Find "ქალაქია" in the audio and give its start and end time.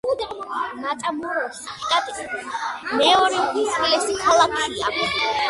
4.25-4.91